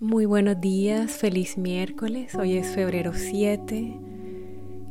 [0.00, 2.36] Muy buenos días, feliz miércoles.
[2.36, 3.98] Hoy es febrero 7.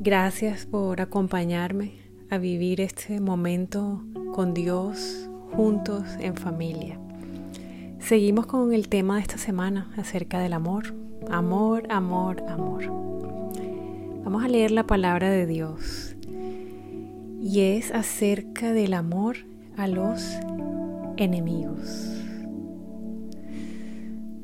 [0.00, 1.92] Gracias por acompañarme
[2.30, 6.98] a vivir este momento con Dios juntos en familia.
[7.98, 10.94] Seguimos con el tema de esta semana acerca del amor.
[11.30, 12.86] Amor, amor, amor.
[14.24, 16.16] Vamos a leer la palabra de Dios.
[17.42, 19.36] Y es acerca del amor
[19.76, 20.22] a los
[21.18, 22.23] enemigos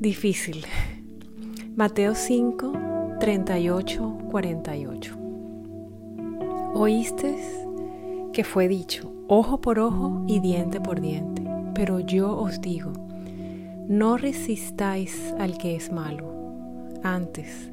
[0.01, 0.65] difícil.
[1.75, 2.73] Mateo 5,
[3.19, 5.17] 38, 48.
[6.73, 7.35] Oíste
[8.33, 11.43] que fue dicho, ojo por ojo y diente por diente,
[11.75, 12.91] pero yo os digo,
[13.87, 16.33] no resistáis al que es malo.
[17.03, 17.69] Antes,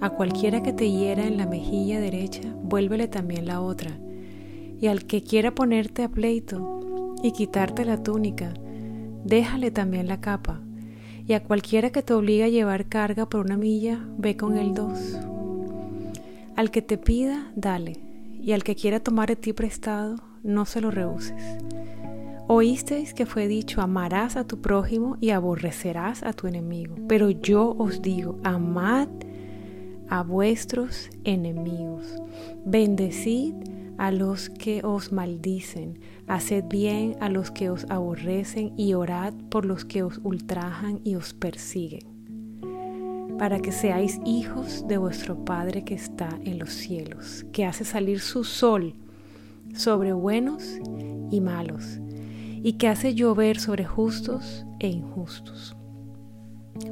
[0.00, 3.96] a cualquiera que te hiera en la mejilla derecha, vuélvele también la otra.
[4.80, 8.54] Y al que quiera ponerte a pleito y quitarte la túnica,
[9.24, 10.62] déjale también la capa
[11.30, 14.74] y a cualquiera que te obligue a llevar carga por una milla, ve con él
[14.74, 15.16] dos.
[16.56, 18.00] Al que te pida, dale,
[18.42, 21.40] y al que quiera tomar de ti prestado, no se lo rehuses.
[22.48, 26.96] Oísteis que fue dicho, amarás a tu prójimo y aborrecerás a tu enemigo.
[27.06, 29.06] Pero yo os digo, amad
[30.08, 32.12] a vuestros enemigos,
[32.64, 33.54] bendecid
[34.00, 39.66] a los que os maldicen, haced bien a los que os aborrecen y orad por
[39.66, 42.08] los que os ultrajan y os persiguen,
[43.38, 48.20] para que seáis hijos de vuestro Padre que está en los cielos, que hace salir
[48.20, 48.94] su sol
[49.74, 50.78] sobre buenos
[51.30, 52.00] y malos,
[52.62, 55.76] y que hace llover sobre justos e injustos.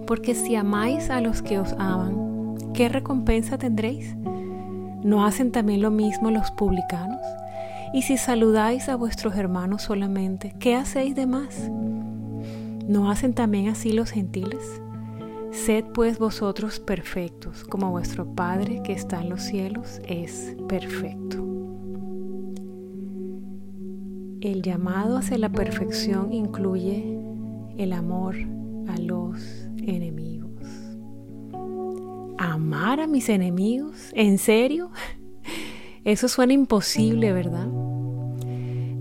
[0.06, 4.14] Porque si amáis a los que os aman, ¿qué recompensa tendréis?
[5.02, 7.20] ¿No hacen también lo mismo los publicanos?
[7.92, 11.70] Y si saludáis a vuestros hermanos solamente, ¿qué hacéis de más?
[12.86, 14.82] ¿No hacen también así los gentiles?
[15.52, 21.44] Sed pues vosotros perfectos, como vuestro Padre que está en los cielos es perfecto.
[24.40, 27.18] El llamado hacia la perfección incluye
[27.76, 28.36] el amor
[28.88, 29.40] a los
[29.78, 30.37] enemigos
[32.38, 34.10] amar a mis enemigos?
[34.14, 34.90] ¿En serio?
[36.04, 37.68] Eso suena imposible, ¿verdad?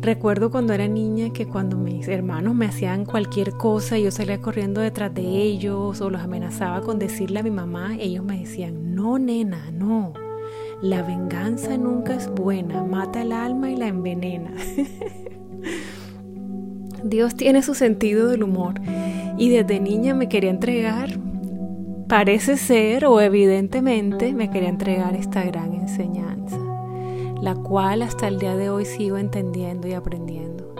[0.01, 4.79] Recuerdo cuando era niña que cuando mis hermanos me hacían cualquier cosa yo salía corriendo
[4.79, 9.19] detrás de ellos o los amenazaba con decirle a mi mamá, ellos me decían, no,
[9.19, 10.13] nena, no.
[10.81, 14.51] La venganza nunca es buena, mata el alma y la envenena.
[17.03, 18.75] Dios tiene su sentido del humor
[19.37, 21.17] y desde niña me quería entregar
[22.07, 26.57] Parece ser o evidentemente me quería entregar esta gran enseñanza,
[27.41, 30.73] la cual hasta el día de hoy sigo entendiendo y aprendiendo.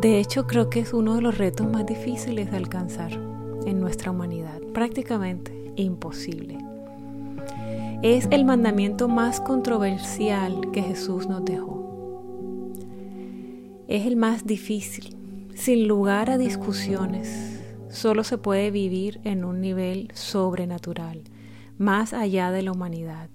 [0.00, 3.12] De hecho, creo que es uno de los retos más difíciles de alcanzar
[3.66, 6.56] en nuestra humanidad, prácticamente imposible.
[8.02, 12.70] Es el mandamiento más controversial que Jesús nos dejó.
[13.88, 15.16] Es el más difícil,
[15.56, 17.57] sin lugar a discusiones,
[17.90, 21.22] solo se puede vivir en un nivel sobrenatural,
[21.76, 23.30] más allá de la humanidad,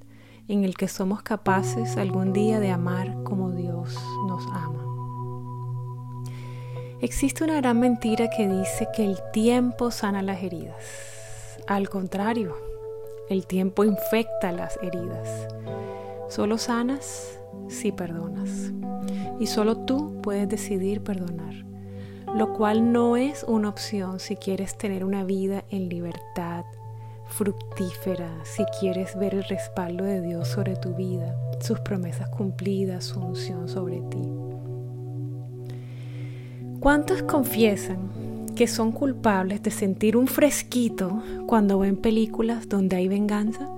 [0.48, 3.96] en el que somos capaces algún día de amar como Dios
[4.28, 4.86] nos ama.
[7.02, 11.58] Existe una gran mentira que dice que el tiempo sana las heridas.
[11.68, 12.56] Al contrario,
[13.30, 15.48] el tiempo infecta las heridas.
[16.30, 18.72] Solo sanas si perdonas.
[19.40, 21.73] Y solo tú puedes decidir perdonar
[22.36, 26.66] lo cual no es una opción si quieres tener una vida en libertad,
[27.28, 33.20] fructífera, si quieres ver el respaldo de Dios sobre tu vida, sus promesas cumplidas, su
[33.20, 34.22] unción sobre ti.
[36.80, 43.70] ¿Cuántos confiesan que son culpables de sentir un fresquito cuando ven películas donde hay venganza?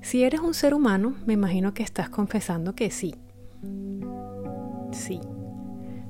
[0.00, 3.14] Si eres un ser humano, me imagino que estás confesando que sí,
[4.92, 5.20] Sí,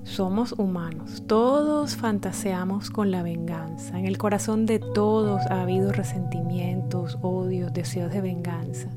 [0.04, 3.98] somos humanos, todos fantaseamos con la venganza.
[3.98, 8.88] En el corazón de todos ha habido resentimientos, odios, deseos de venganza.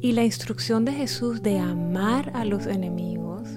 [0.00, 3.48] Y la instrucción de Jesús de amar a los enemigos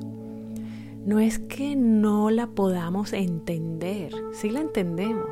[1.05, 5.29] no es que no la podamos entender, sí la entendemos.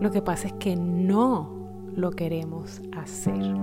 [0.00, 1.50] Lo que pasa es que no
[1.94, 3.54] lo queremos hacer.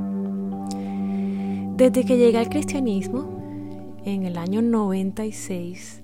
[1.75, 3.37] Desde que llegué al cristianismo,
[4.05, 6.01] en el año 96,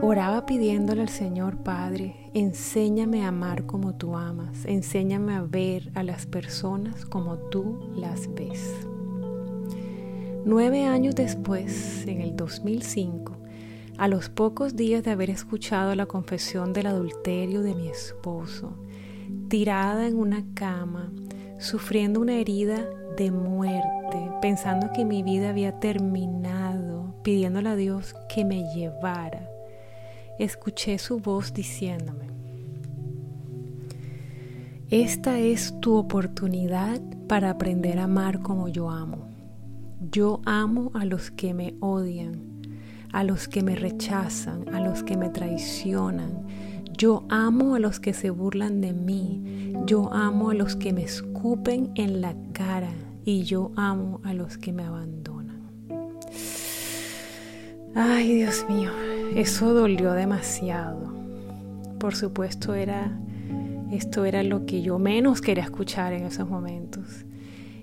[0.00, 6.02] oraba pidiéndole al Señor Padre, enséñame a amar como tú amas, enséñame a ver a
[6.02, 8.86] las personas como tú las ves.
[10.44, 13.36] Nueve años después, en el 2005,
[13.98, 18.78] A los pocos días de haber escuchado la confesión del adulterio de mi esposo,
[19.48, 21.12] tirada en una cama,
[21.58, 26.87] sufriendo una herida de muerte, pensando que mi vida había terminado,
[27.22, 29.48] pidiéndole a Dios que me llevara,
[30.38, 32.28] escuché su voz diciéndome,
[34.90, 39.28] esta es tu oportunidad para aprender a amar como yo amo.
[40.10, 42.62] Yo amo a los que me odian,
[43.12, 46.46] a los que me rechazan, a los que me traicionan.
[46.96, 49.74] Yo amo a los que se burlan de mí.
[49.84, 52.90] Yo amo a los que me escupen en la cara.
[53.24, 55.37] Y yo amo a los que me abandonan.
[58.00, 58.92] Ay, Dios mío,
[59.34, 61.12] eso dolió demasiado.
[61.98, 63.10] Por supuesto, era
[63.90, 67.24] esto era lo que yo menos quería escuchar en esos momentos.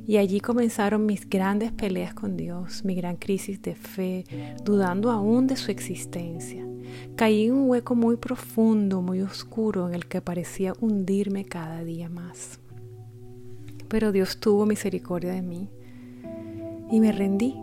[0.07, 4.23] Y allí comenzaron mis grandes peleas con Dios, mi gran crisis de fe,
[4.63, 6.65] dudando aún de su existencia.
[7.17, 12.07] Caí en un hueco muy profundo, muy oscuro, en el que parecía hundirme cada día
[12.07, 12.61] más.
[13.89, 15.67] Pero Dios tuvo misericordia de mí
[16.89, 17.55] y me rendí.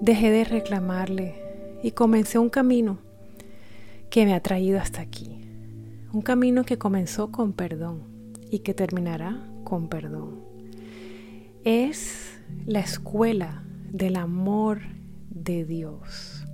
[0.00, 1.43] Dejé de reclamarle
[1.84, 2.96] y comencé un camino
[4.08, 5.42] que me ha traído hasta aquí.
[6.14, 8.04] Un camino que comenzó con perdón
[8.50, 10.40] y que terminará con perdón
[11.62, 14.80] es la escuela del amor
[15.28, 16.46] de Dios.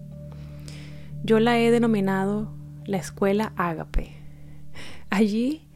[1.22, 2.52] Yo la he denominado
[2.84, 4.12] la escuela ágape.
[5.10, 5.68] Allí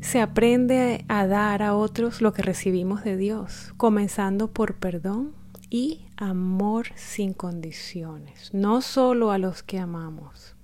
[0.00, 5.39] se aprende a dar a otros lo que recibimos de Dios, comenzando por perdón
[5.70, 10.56] y amor sin condiciones, no solo a los que amamos,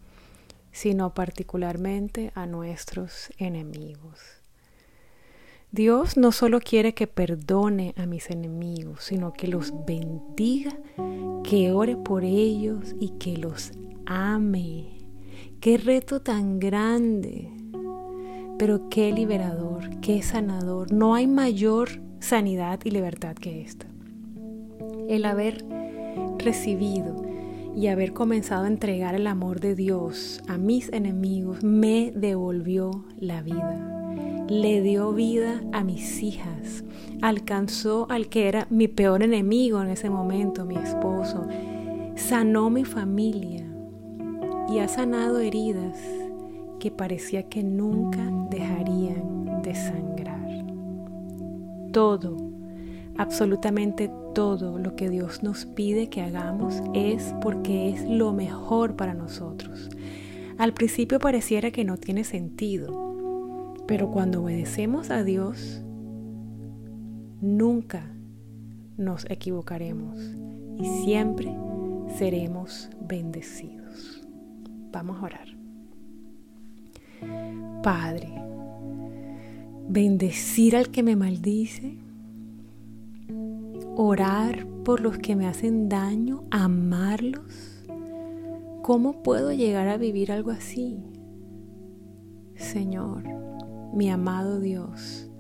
[0.73, 4.21] sino particularmente a nuestros enemigos.
[5.73, 10.77] Dios no solo quiere que perdone a mis enemigos, sino que los bendiga,
[11.45, 13.73] que ore por ellos y que los
[14.07, 14.99] ame.
[15.61, 17.51] Qué reto tan grande,
[18.59, 20.93] pero qué liberador, qué sanador.
[20.93, 23.87] No hay mayor sanidad y libertad que esta.
[25.09, 25.65] El haber
[26.39, 27.23] recibido
[27.77, 33.43] y haber comenzado a entregar el amor de Dios a mis enemigos me devolvió la
[33.43, 34.47] vida.
[34.49, 36.85] Le dio vida a mis hijas,
[37.21, 41.47] alcanzó al que era mi peor enemigo en ese momento, mi esposo,
[42.15, 43.65] sanó mi familia
[44.69, 45.99] y ha sanado heridas
[46.81, 50.65] que parecía que nunca dejarían de sangrar.
[51.93, 52.37] Todo,
[53.19, 59.15] absolutamente todo lo que Dios nos pide que hagamos es porque es lo mejor para
[59.15, 59.89] nosotros.
[60.59, 65.83] Al principio pareciera que no tiene sentido, pero cuando obedecemos a Dios,
[67.41, 68.13] nunca
[68.99, 70.19] nos equivocaremos
[70.79, 71.57] y siempre
[72.19, 74.23] seremos bendecidos.
[74.93, 75.49] Vamos a orar.
[77.83, 78.35] Padre,
[79.89, 81.97] bendecir al que me maldice,
[83.97, 87.83] orar por los que me hacen daño, amarlos.
[88.83, 91.03] ¿Cómo puedo llegar a vivir algo así?
[92.55, 93.25] Señor,
[93.95, 95.31] mi amado Dios,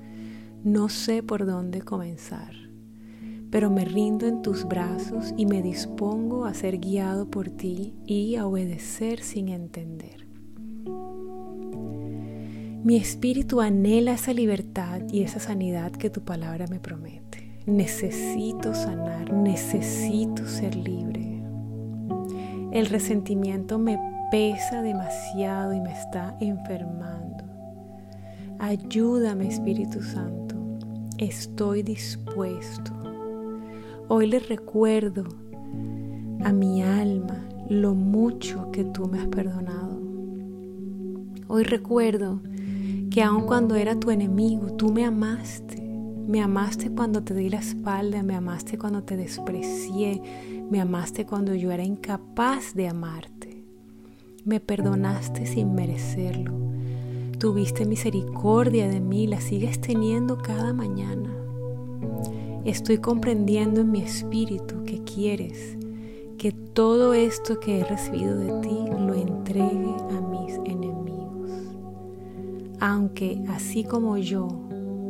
[0.65, 2.55] no sé por dónde comenzar,
[3.51, 8.37] pero me rindo en tus brazos y me dispongo a ser guiado por ti y
[8.37, 10.27] a obedecer sin entender.
[12.83, 17.26] Mi espíritu anhela esa libertad y esa sanidad que tu palabra me promete.
[17.67, 21.43] Necesito sanar, necesito ser libre.
[22.71, 23.99] El resentimiento me
[24.31, 27.45] pesa demasiado y me está enfermando.
[28.61, 30.55] Ayúdame Espíritu Santo,
[31.19, 32.93] estoy dispuesto.
[34.07, 35.25] Hoy le recuerdo
[36.45, 40.01] a mi alma lo mucho que tú me has perdonado.
[41.49, 42.41] Hoy recuerdo
[43.11, 45.86] que aun cuando era tu enemigo, tú me amaste.
[46.27, 50.21] Me amaste cuando te di la espalda, me amaste cuando te desprecié,
[50.71, 53.65] me amaste cuando yo era incapaz de amarte.
[54.45, 56.67] Me perdonaste sin merecerlo
[57.39, 61.31] Tuviste misericordia de mí, la sigues teniendo cada mañana.
[62.65, 65.77] Estoy comprendiendo en mi espíritu que quieres
[66.39, 71.51] que todo esto que he recibido de ti lo entregue a mis enemigos.
[72.81, 74.49] Aunque así como yo,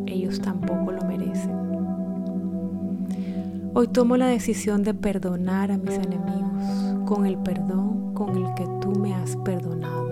[0.07, 1.55] ellos tampoco lo merecen.
[3.75, 8.67] Hoy tomo la decisión de perdonar a mis enemigos con el perdón con el que
[8.81, 10.07] tú me has perdonado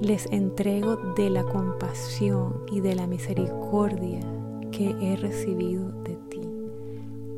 [0.00, 4.20] les entrego de la compasión y de la misericordia
[4.70, 6.40] que he recibido de ti.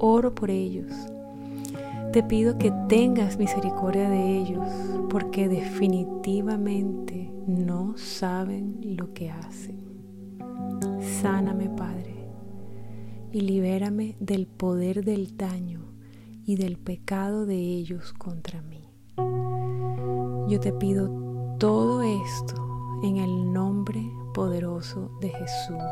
[0.00, 0.92] Oro por ellos.
[2.12, 4.66] Te pido que tengas misericordia de ellos,
[5.08, 9.87] porque definitivamente no saben lo que hacen.
[11.20, 12.14] Sáname, Padre,
[13.32, 15.92] y libérame del poder del daño
[16.44, 18.88] y del pecado de ellos contra mí.
[20.48, 21.10] Yo te pido
[21.58, 24.00] todo esto en el nombre
[24.32, 25.82] poderoso de Jesús.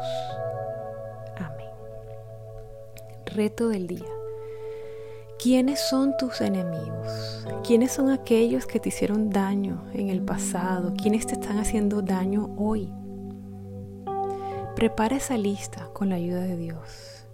[1.38, 1.70] Amén.
[3.24, 4.06] Reto del día.
[5.42, 7.44] ¿Quiénes son tus enemigos?
[7.66, 10.94] ¿Quiénes son aquellos que te hicieron daño en el pasado?
[10.96, 12.92] ¿Quiénes te están haciendo daño hoy?
[14.76, 17.26] Prepara esa lista con la ayuda de Dios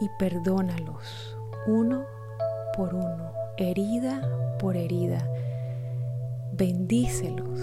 [0.00, 2.04] y perdónalos uno
[2.76, 5.28] por uno, herida por herida.
[6.52, 7.58] Bendícelos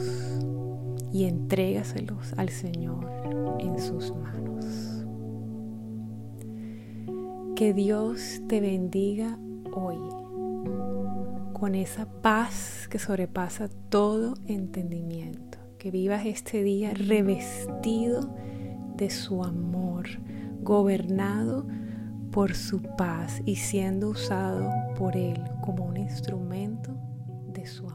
[1.14, 3.10] y entrégaselos al Señor
[3.60, 5.06] en sus manos.
[7.56, 9.40] Que Dios te bendiga
[9.74, 9.98] hoy
[11.54, 15.58] con esa paz que sobrepasa todo entendimiento.
[15.78, 18.36] Que vivas este día revestido
[18.98, 20.08] de su amor,
[20.62, 21.68] gobernado
[22.32, 26.96] por su paz y siendo usado por Él como un instrumento
[27.54, 27.95] de su amor.